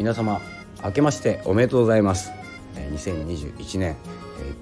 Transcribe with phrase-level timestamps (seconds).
[0.00, 0.40] 皆様
[0.82, 2.32] 明けましておめでとうございます。
[2.74, 3.96] 2021年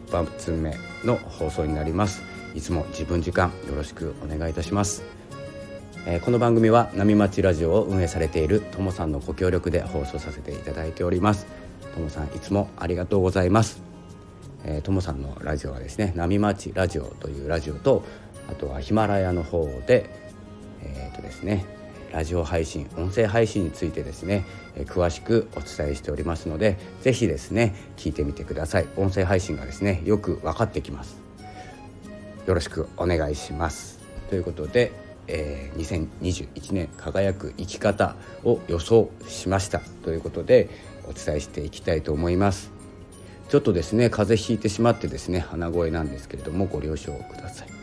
[0.05, 0.75] 一発目
[1.05, 2.25] の放送になります。
[2.57, 5.05] いつも自分時間よろしくお願いいたします。
[6.25, 11.46] この番組は波町ラジオを運営されているともさんのご協力で放送させていただいております。
[11.95, 13.80] ともさんいつもありがとうございます。
[14.82, 18.02] ともさんのラジオはですね波町ラジオというラジオと
[18.50, 20.11] あとはヒマラヤの方で
[20.82, 21.78] えっ、ー、とですね
[22.12, 24.44] ラジオ配信音声配信についてですね、
[24.76, 28.86] え詳しくお伝えしておりますので是非ですね聞いてみてください。
[28.96, 31.18] 音声配信がですねよく分かってきます。
[32.47, 33.98] よろしくお願いします。
[34.30, 34.92] ということで、
[35.27, 39.80] えー、2021年輝く生き方を予想しました。
[40.02, 40.70] ということで
[41.05, 42.70] お伝えしていきたいと思います。
[43.48, 47.78] ちょっとですね風邪ひいてしまってですね鼻声なんですけれどもご了承ください。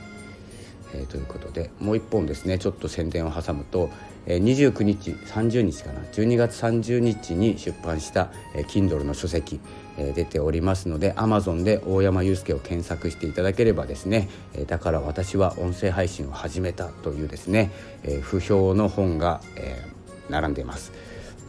[0.95, 3.89] えー、ということでもう一本ですねちょっと宣伝を挟むと、
[4.25, 9.59] えー、29日30日かな12月30日に出版した、えー、Kindle の書籍、
[9.97, 17.71] えー、出ておりますので Amazon で大山祐介を検索していただければですね、えー、だから私は音声配信を始めたというですね、
[18.03, 20.93] えー、不評の本が、えー、並んでいます、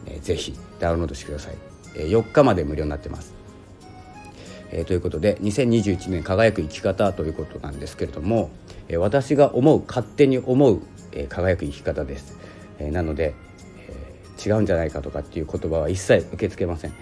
[0.05, 1.55] えー、ぜひダウンロードしてください、
[1.95, 3.36] えー、4日まで無料になってます。
[4.71, 8.49] えー、ということで2021年輝く生き方ということなんですけれども、
[8.87, 12.37] えー、私が思う勝手に思う、えー、輝く生き方です、
[12.79, 13.33] えなので、
[13.89, 16.93] え違うんじゃないかとかっていう言葉は一切受け付けません、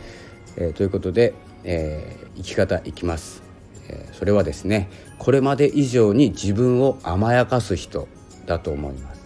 [0.57, 3.43] えということで、え生き方いきます、
[3.89, 8.07] えそれはですねこれまで以上に自分を甘やかす人
[8.45, 9.25] だと思います。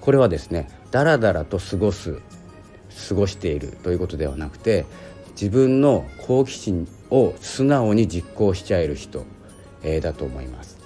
[0.00, 2.20] これはですねだらだらと過ごす
[3.08, 4.84] 過ごしているということではなくて
[5.34, 9.24] 自分の好奇心を素直に実行しちゃえる人、
[9.82, 10.78] えー、だと思います、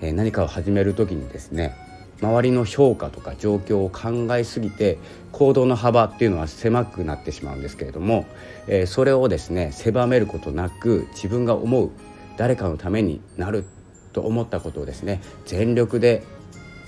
[0.00, 1.74] えー、何かを始める時にですね
[2.20, 4.98] 周りの評価とか状況を考えすぎて
[5.32, 8.26] 行動の幅っていうのは狭くなってしまうんですけれども、
[8.66, 11.90] えー、それをですね狭めることなく自分が思う
[12.36, 13.64] 誰かのためになる
[14.12, 16.22] と思ったことをですね全力で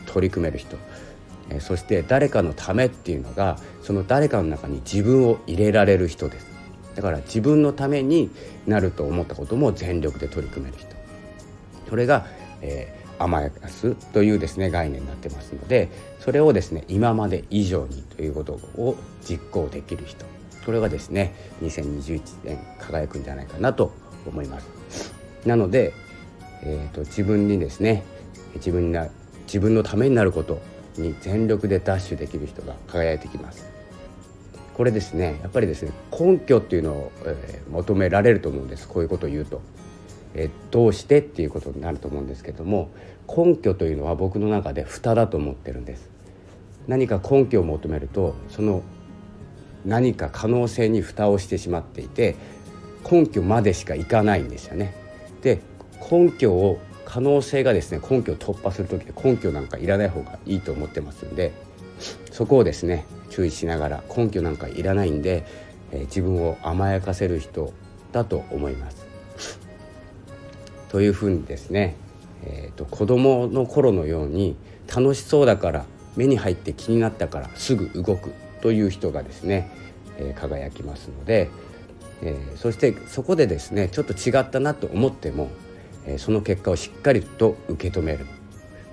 [0.07, 0.77] 取り組める人
[1.59, 6.47] そして誰かのためっていうのがその誰かの中に自分を入れられる人です。
[6.95, 8.31] だから自分のために
[8.67, 10.95] なると思ったことも全力で取り組める人。
[11.89, 12.27] それが、
[12.63, 15.89] えー、甘やかすというですね概念になってますので
[16.21, 18.97] それをですね今まで以上にということを
[19.29, 20.25] 実行できる人。
[20.65, 23.93] これがですね2021年輝くんじゃないかなと
[24.27, 25.15] 思います。
[25.47, 25.95] なので、
[26.63, 28.05] えーと、自分にですね
[28.57, 29.09] 自分な
[29.47, 30.61] 自分のためになること
[30.97, 33.71] に全力でダッシュできる人が輝いてきます。
[34.75, 38.89] これですねやっぱりですね根拠っていうのを、えー、求められると思うんです。
[38.89, 39.61] こういうことを言うと、
[40.35, 42.91] えー、どうしてっていうことになると思うんですけども
[43.29, 46.09] 根拠というのは僕の中で蓋だと思ってるんです。
[46.89, 48.83] 何か根拠を求めるとその
[49.85, 52.37] 何か可能性に蓋をしてしまっていて
[53.11, 54.95] 根拠までしかいかないんですよね。
[55.43, 55.61] で
[56.11, 56.79] 根拠を
[57.13, 61.53] 可能性がですね根拠を突破する時で根拠なんかいらない方がいいと思ってますんで
[62.31, 65.45] そこをですね注意しながら根拠なんかいらないんで、
[65.91, 67.73] えー、自分を甘やかせる人
[68.13, 69.09] だと思います。
[70.89, 71.97] というふうにですね、
[72.45, 74.57] えーと、子どもの頃のように
[74.89, 75.85] 楽しそうだから
[76.17, 78.33] 目に入って気になったからすぐ動く
[78.63, 79.71] という人がですね、
[80.19, 81.51] えー、輝きますので、
[82.23, 85.51] えー、そしてそこでですねちょっと違ったなと思っても、
[86.19, 88.27] その結果をしっかりと受け止める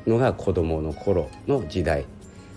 [0.06, 2.06] のが子どもの頃の時代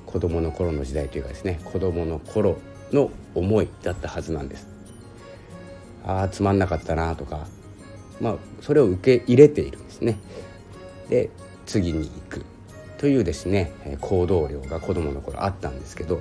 [0.06, 2.58] 子どもの頃の時代というかですね子どもの頃
[2.92, 4.68] の思いだったはずなんです。
[6.04, 7.46] ああつまんなかったなとか
[8.20, 10.18] まあそれを受け入れているんですね。
[11.08, 11.30] で
[11.66, 12.44] 次に行く
[12.98, 16.20] というですね行動量が子どもの頃あったんですけど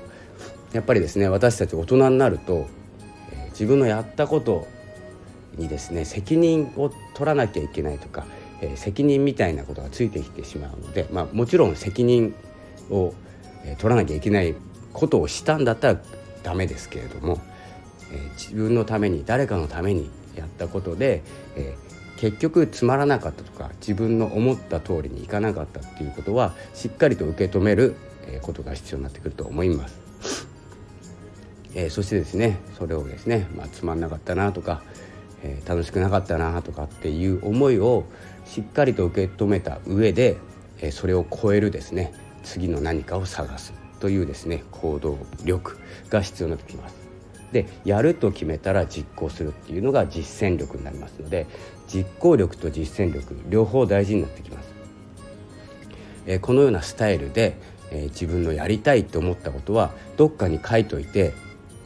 [0.73, 2.67] やっぱりですね私たち大人になると
[3.51, 4.67] 自分のやったこと
[5.59, 8.25] にですね責任を取らなきゃいけないとか
[8.61, 12.33] え責任みたいなことがついてきてしまうので、まあ、もちろん責任
[12.89, 13.13] を
[13.77, 14.55] 取らなきゃいけない
[14.93, 16.01] ことをしたんだったら
[16.43, 17.39] ダメですけれども、
[18.11, 21.21] えー、自分のために誰かのためにやったことで、
[21.55, 27.95] えー、結局つまらなかったとか自分の思った通りにいかなかったっていうことはしっかりと受け止める
[28.41, 30.47] ことが必要になってくると思います。
[31.75, 34.81] えー、そしてですねそれをですね、まあ、つまんなかったなとか、
[35.43, 38.05] えー、楽しくなかったなとかっていう思いを
[38.45, 40.37] しっかりと受け止めた上で、
[40.79, 42.13] えー、それを超えるですね
[42.43, 45.77] 次の何かを探すというですね行動力
[46.09, 46.95] が必要になってきます。
[47.51, 51.47] でやると決めたら実行するっていうのが実践力になりますので
[51.87, 54.69] 実行力と実践力両方大事になってきます。
[56.27, 57.57] えー、このようなスタイルで、
[57.91, 61.33] えー、自分のやりたいと思ったことはどっかに書いといて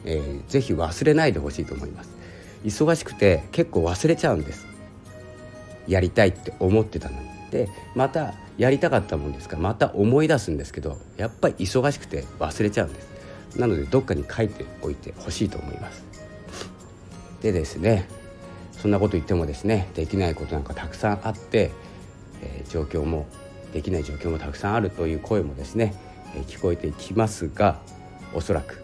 [0.06, 2.10] えー、ぜ忘れないでほしいと思います
[2.64, 4.66] 忙しくて結構忘れちゃうんです。
[5.88, 7.28] やりたいって思ってたのに。
[7.52, 13.14] でまたやりたかったもんですからまた思い出すんですけどやっぱり忙しくて忘れちゃうんです。
[13.60, 16.04] なのでどっかに書いておいてほしいと思います。
[17.42, 18.08] でですね
[18.72, 21.72] そんなこと言ってもですねできないことなんかたくさんあって、
[22.42, 23.28] えー、状況も
[23.74, 25.94] できない状況もたくさんあるという声もですね、
[26.36, 27.80] えー、聞こえてきますが
[28.34, 28.83] おそらく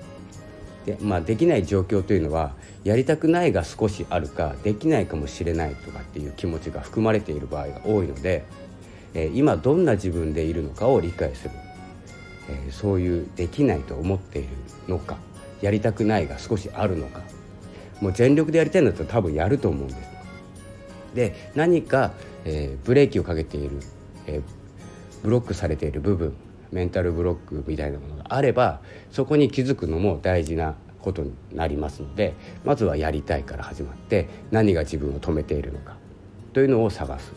[0.90, 2.54] で,、まあ、できない状況というのは
[2.84, 8.44] やりたくないが少しあるかできないかもしれないとかっていう気持ちが含まれている場合が多いので、
[9.14, 11.52] えー、今どんな自分でいるのかを理解する、
[12.50, 14.50] えー、そういうできないと思っている
[14.88, 15.18] のか
[15.62, 17.22] やりたくないが少しあるのか
[18.02, 20.10] もう全力でやりたいんだったら多分やると思うんです。
[21.14, 22.14] で何か、
[22.46, 23.80] えー、ブレーキをかけている、
[24.26, 24.42] え
[25.24, 26.34] ブロックされている部分
[26.71, 28.81] メンタルブロックみたいなものがあれば
[29.12, 32.36] そこに気づくのも大事なことになりますので
[32.66, 35.95] まずはやりたいから始まって何が自分を止めているのか
[36.54, 37.31] というのを探す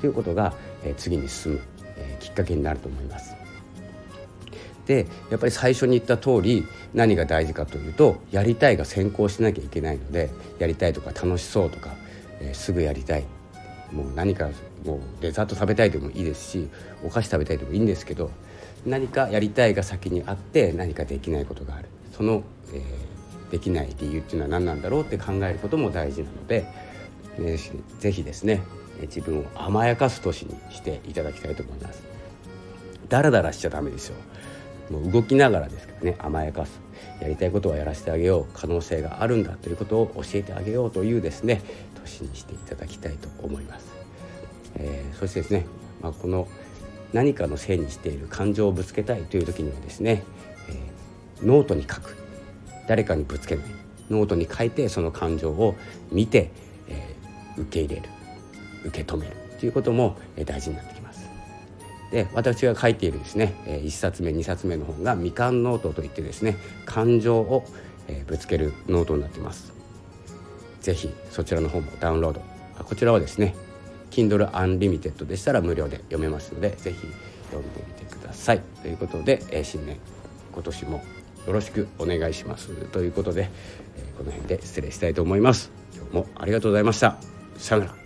[0.00, 0.52] ということが、
[0.82, 1.60] え次に進む、
[1.96, 3.34] えきっかけになると思います。
[4.86, 10.28] でやっぱり最初に言った通り何が大事かというとやりたいが先行しなきゃいけないので
[10.58, 11.94] やりたいとか楽しそうとか、
[12.40, 13.24] えー、すぐやりたい
[13.90, 14.50] もう何か
[14.84, 16.68] もうデザート食べたいでもいいですし
[17.02, 18.30] お菓子食べたいでもいいんですけど
[18.86, 21.88] 何かやりたいが先にあって何かできないことがある。
[22.16, 22.42] その、
[22.72, 26.66] えー、できない理由っていうのは何なんだろうって考えることも大事なので、
[27.38, 28.62] えー、ぜひですね
[29.00, 32.02] 自分を甘やかす年にしていただきたいと思います。
[33.08, 34.16] だらだらしちゃダメですよ。
[34.90, 36.80] もう動きながらですからね甘やかす。
[37.20, 38.46] やりたいことはやらせてあげよう。
[38.54, 41.62] 可能性があるんだということを教えてあげようというですね
[42.04, 43.86] 年にしていただきたいと思います、
[44.76, 45.66] えー、そしてですね、
[46.02, 46.46] まあ、この
[47.14, 50.24] 何かのせいにしている感情をぶつけたいという時にはですね、
[50.68, 52.16] えー、ノートに書く
[52.88, 53.64] 誰かにぶつけない
[54.10, 55.76] ノートに書いてその感情を
[56.10, 56.50] 見て、
[56.88, 58.08] えー、受け入れる
[58.84, 61.30] 受け止めるということもえ大事になってきます。
[62.10, 67.64] で私が書いているですね1冊目2冊目の本が「みかんノート」といってですね感情を
[68.08, 69.72] えぶつけるノートになっています。
[70.80, 72.42] ぜひそちらの本もダウンロード
[72.84, 73.54] こちらはですね
[74.14, 76.98] Kindle Unlimited でしたら無料で読めますのでぜひ
[77.50, 78.60] 読んでみてください。
[78.82, 79.98] ということで、え新年
[80.52, 81.02] 今年も
[81.46, 83.50] よろしくお願いしますということで、
[83.96, 85.70] えこの辺で失礼したいと思います。
[85.94, 87.18] 今日もありがとうございました。
[87.56, 88.03] さよなら。